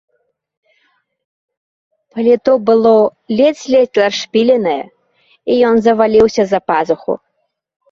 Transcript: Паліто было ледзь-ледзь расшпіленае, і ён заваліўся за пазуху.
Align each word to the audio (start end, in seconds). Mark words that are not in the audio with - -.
Паліто 2.15 2.51
было 2.71 2.95
ледзь-ледзь 3.37 4.01
расшпіленае, 4.05 4.83
і 5.55 5.61
ён 5.71 5.75
заваліўся 5.91 6.43
за 6.57 6.65
пазуху. 6.73 7.13